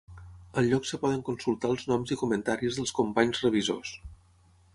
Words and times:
Al 0.61 0.69
lloc 0.69 0.87
es 0.87 0.93
poden 1.03 1.21
consultar 1.27 1.71
els 1.73 1.85
noms 1.91 2.15
i 2.15 2.17
comentaris 2.25 2.81
dels 2.81 2.95
companys 3.01 3.45
revisors. 3.47 3.95